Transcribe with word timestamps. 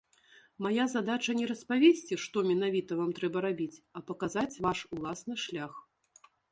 Мая 0.65 0.85
задача 0.93 1.35
не 1.41 1.49
распавесці, 1.51 2.19
што 2.25 2.45
менавіта 2.49 2.91
вам 3.03 3.11
трэба 3.21 3.47
рабіць, 3.49 3.81
а 3.99 4.07
паказаць 4.09 4.51
ваш 4.69 4.79
уласны 4.99 5.33
шлях. 5.49 5.73